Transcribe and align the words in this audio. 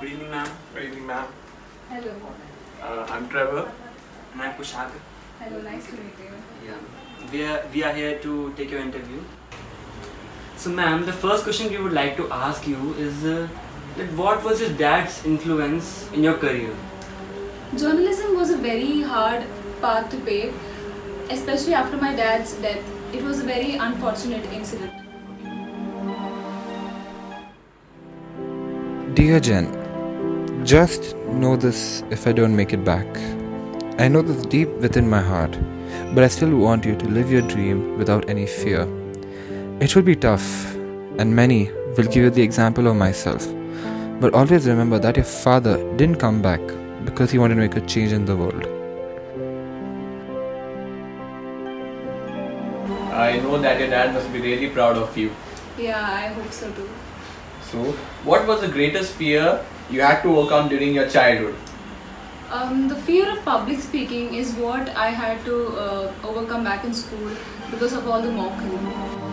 ma'am. 0.00 0.48
Good 0.74 0.84
evening, 0.84 1.06
ma'am. 1.06 1.26
Hello. 1.88 2.12
Uh, 2.82 3.06
I'm 3.08 3.28
Trevor. 3.28 3.70
And 4.32 4.42
I'm 4.42 4.54
Kushag. 4.54 4.90
Hello, 5.40 5.60
nice 5.62 5.86
to 5.86 5.92
meet 5.92 6.18
you. 6.18 6.32
Yeah. 6.66 7.30
We 7.32 7.44
are, 7.44 7.62
we 7.72 7.84
are 7.84 7.92
here 7.92 8.18
to 8.18 8.52
take 8.56 8.70
your 8.70 8.80
interview. 8.80 9.20
So, 10.56 10.70
ma'am, 10.70 11.06
the 11.06 11.12
first 11.12 11.44
question 11.44 11.70
we 11.70 11.78
would 11.78 11.92
like 11.92 12.16
to 12.16 12.30
ask 12.30 12.66
you 12.66 12.94
is 12.94 13.24
uh, 13.24 13.48
that 13.96 14.12
what 14.12 14.42
was 14.44 14.60
your 14.60 14.70
dad's 14.70 15.24
influence 15.24 16.10
in 16.12 16.24
your 16.24 16.34
career? 16.34 16.74
Journalism 17.76 18.36
was 18.36 18.50
a 18.50 18.56
very 18.56 19.02
hard 19.02 19.44
path 19.80 20.10
to 20.10 20.16
pave, 20.18 20.54
especially 21.30 21.74
after 21.74 21.96
my 21.96 22.14
dad's 22.14 22.54
death. 22.54 22.84
It 23.12 23.22
was 23.22 23.40
a 23.40 23.44
very 23.44 23.74
unfortunate 23.76 24.44
incident. 24.52 24.92
Dear 29.14 29.38
Jen, 29.38 29.83
just 30.64 31.14
know 31.26 31.56
this 31.56 32.02
if 32.10 32.26
I 32.26 32.32
don't 32.32 32.56
make 32.56 32.72
it 32.72 32.84
back. 32.84 33.06
I 33.98 34.08
know 34.08 34.22
this 34.22 34.46
deep 34.46 34.68
within 34.84 35.08
my 35.08 35.20
heart, 35.20 35.58
but 36.14 36.24
I 36.24 36.28
still 36.28 36.56
want 36.56 36.86
you 36.86 36.96
to 36.96 37.06
live 37.06 37.30
your 37.30 37.42
dream 37.42 37.98
without 37.98 38.28
any 38.30 38.46
fear. 38.46 38.88
It 39.80 39.94
will 39.94 40.02
be 40.02 40.16
tough, 40.16 40.74
and 41.18 41.36
many 41.36 41.70
will 41.96 42.04
give 42.04 42.16
you 42.16 42.30
the 42.30 42.42
example 42.42 42.86
of 42.86 42.96
myself. 42.96 43.46
But 44.20 44.32
always 44.32 44.66
remember 44.66 44.98
that 45.00 45.16
your 45.16 45.26
father 45.26 45.76
didn't 45.96 46.16
come 46.16 46.40
back 46.40 46.60
because 47.04 47.30
he 47.30 47.38
wanted 47.38 47.56
to 47.56 47.60
make 47.60 47.76
a 47.76 47.82
change 47.82 48.12
in 48.12 48.24
the 48.24 48.34
world. 48.34 48.66
I 53.12 53.38
know 53.40 53.58
that 53.60 53.78
your 53.78 53.90
dad 53.90 54.14
must 54.14 54.32
be 54.32 54.40
really 54.40 54.70
proud 54.70 54.96
of 54.96 55.16
you. 55.16 55.30
Yeah, 55.78 56.02
I 56.02 56.28
hope 56.28 56.50
so 56.52 56.70
too. 56.72 56.88
So, 57.70 57.92
what 58.24 58.46
was 58.46 58.62
the 58.62 58.68
greatest 58.68 59.12
fear 59.12 59.62
you 59.90 60.00
had 60.00 60.22
to 60.22 60.36
overcome 60.36 60.68
during 60.68 60.94
your 60.94 61.08
childhood? 61.08 61.54
Um, 62.50 62.88
the 62.88 62.96
fear 62.96 63.30
of 63.30 63.44
public 63.44 63.80
speaking 63.80 64.34
is 64.34 64.52
what 64.54 64.88
I 64.90 65.08
had 65.08 65.44
to 65.44 65.66
uh, 65.76 66.12
overcome 66.22 66.64
back 66.64 66.84
in 66.84 66.94
school 66.94 67.30
because 67.70 67.92
of 67.92 68.06
all 68.06 68.22
the 68.22 68.30
mockery. 68.30 69.23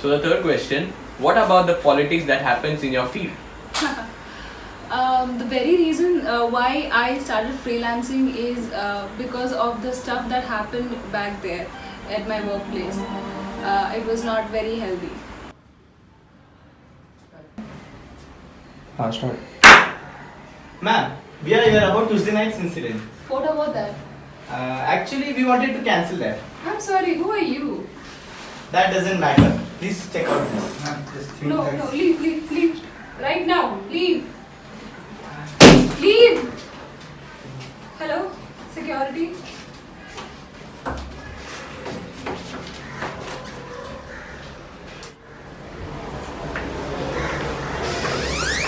So, 0.00 0.08
the 0.08 0.18
third 0.18 0.42
question 0.42 0.92
What 1.18 1.36
about 1.36 1.66
the 1.66 1.74
politics 1.74 2.24
that 2.26 2.40
happens 2.40 2.82
in 2.82 2.92
your 2.92 3.06
field? 3.06 3.32
Um, 4.90 5.38
the 5.38 5.44
very 5.44 5.76
reason 5.76 6.26
uh, 6.26 6.46
why 6.46 6.90
I 6.92 7.18
started 7.20 7.52
freelancing 7.64 8.34
is 8.34 8.72
uh, 8.72 9.08
because 9.16 9.52
of 9.52 9.80
the 9.84 9.92
stuff 9.92 10.28
that 10.28 10.42
happened 10.42 10.90
back 11.12 11.40
there 11.42 11.68
at 12.08 12.26
my 12.26 12.44
workplace. 12.44 12.98
Uh, 13.62 13.94
it 13.96 14.04
was 14.04 14.24
not 14.24 14.50
very 14.50 14.80
healthy. 14.80 15.12
Start. 19.12 19.38
Ma'am, 20.80 21.16
we 21.44 21.54
are 21.54 21.62
here 21.70 21.88
about 21.88 22.08
Tuesday 22.08 22.32
night's 22.32 22.58
incident. 22.58 23.00
What 23.28 23.44
about 23.44 23.72
that? 23.74 23.94
Uh, 24.50 24.82
actually, 24.98 25.34
we 25.34 25.44
wanted 25.44 25.74
to 25.74 25.84
cancel 25.84 26.16
that. 26.16 26.40
I'm 26.66 26.80
sorry, 26.80 27.14
who 27.14 27.30
are 27.30 27.38
you? 27.38 27.88
That 28.72 28.92
doesn't 28.92 29.20
matter. 29.20 29.59
Please 29.80 30.12
check 30.12 30.26
out 30.26 30.46
this. 30.52 30.84
Ma'am, 30.84 31.04
just 31.14 31.30
think 31.30 31.48
No, 31.48 31.70
no, 31.70 31.90
leave, 31.90 32.20
leave, 32.20 32.52
leave. 32.52 32.84
Right 33.18 33.46
now, 33.46 33.80
leave. 33.88 34.28
Leave! 35.98 36.52
Hello? 37.98 38.30
Security? 38.74 39.32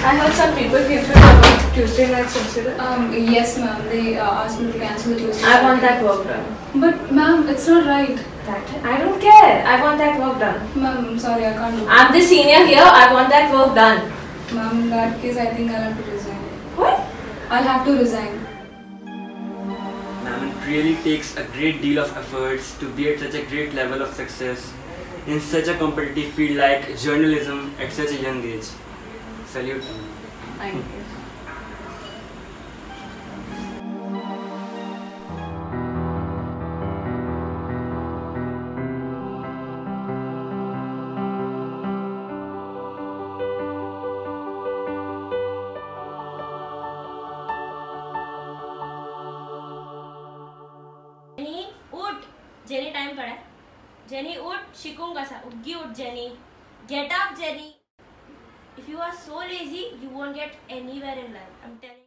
I 0.05 0.17
heard 0.17 0.33
some 0.33 0.57
people 0.57 0.79
came 0.79 1.05
to 1.05 1.13
talk 1.13 1.39
about 1.39 1.75
Tuesday 1.75 2.11
night's 2.11 2.35
incident. 2.37 2.81
Um, 2.81 3.13
yes, 3.13 3.59
ma'am. 3.59 3.87
They 3.91 4.19
uh, 4.19 4.31
asked 4.31 4.59
me 4.63 4.73
to 4.73 4.79
cancel 4.79 5.13
the 5.13 5.19
Tuesday. 5.19 5.45
I 5.45 5.63
want 5.63 5.83
that 5.83 6.03
work 6.03 6.25
done. 6.27 6.57
But, 6.75 7.13
ma'am, 7.13 7.49
it's 7.51 7.69
not 7.69 7.87
right. 7.87 8.17
That 8.47 8.85
I 8.85 8.99
don't 8.99 9.21
care. 9.21 9.32
I 9.73 9.81
want 9.81 9.97
that 9.97 10.21
work 10.21 10.39
done. 10.39 10.61
Ma'am, 10.79 11.07
I'm 11.07 11.19
sorry, 11.19 11.47
I 11.47 11.53
can't 11.55 11.75
do 11.75 11.85
it. 11.85 11.89
I'm 11.89 12.13
the 12.13 12.21
senior 12.21 12.67
here. 12.67 12.85
I 12.85 13.11
want 13.11 13.31
that 13.31 13.51
work 13.51 13.75
done. 13.75 14.13
Ma'am, 14.55 14.81
in 14.81 14.91
that 14.91 15.19
case, 15.23 15.39
I 15.39 15.47
think 15.47 15.71
I'll 15.71 15.81
have 15.81 16.05
to 16.05 16.11
resign. 16.13 16.43
What? 16.77 17.01
I'll 17.49 17.63
have 17.63 17.87
to 17.87 17.93
resign. 17.97 18.43
Ma'am, 20.25 20.49
it 20.49 20.67
really 20.67 20.97
takes 20.97 21.39
a 21.39 21.45
great 21.57 21.81
deal 21.81 22.05
of 22.05 22.15
efforts 22.19 22.79
to 22.81 22.91
be 22.91 23.09
at 23.15 23.21
such 23.21 23.33
a 23.33 23.47
great 23.47 23.73
level 23.73 24.03
of 24.03 24.13
success 24.13 24.75
in 25.27 25.41
such 25.41 25.69
a 25.69 25.79
competitive 25.79 26.35
field 26.35 26.59
like 26.59 26.99
journalism 26.99 27.75
at 27.81 27.91
such 27.93 28.11
a 28.11 28.21
young 28.21 28.45
age. 28.45 28.69
Salute 29.47 29.81
to 29.81 29.89
you. 29.89 30.05
Thank 30.59 30.75
you. 30.75 31.03
Jenny 52.73 52.91
time 52.91 53.17
पड़ा 53.17 53.25
है। 53.25 53.43
Jenny 54.09 54.37
उठ 54.37 54.77
शिकूँगा 54.77 55.25
सा 55.25 55.41
उगी 55.47 55.75
उठ, 55.75 55.89
Jenny. 55.95 56.29
Get 56.89 57.13
up 57.13 57.35
Jenny. 57.39 57.69
If 58.79 58.91
you 58.91 58.99
are 58.99 59.13
so 59.17 59.43
lazy 59.43 59.85
you 60.03 60.11
won't 60.11 60.35
get 60.35 60.71
anywhere 60.71 61.19
in 61.19 61.33
life 61.33 61.65
I 61.65 61.71
am 61.71 61.77
telling 61.77 62.02